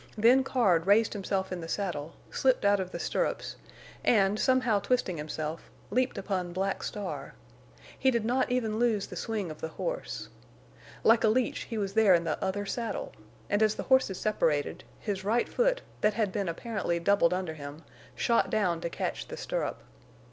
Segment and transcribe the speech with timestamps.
[0.17, 3.55] Then Card raised himself in the saddle, slipped out of the stirrups,
[4.03, 7.35] and, somehow twisting himself, leaped upon Black Star.
[7.99, 10.29] He did not even lose the swing of the horse.
[11.03, 13.13] Like a leech he was there in the other saddle,
[13.47, 17.83] and as the horses separated, his right foot, that had been apparently doubled under him,
[18.15, 19.83] shot down to catch the stirrup.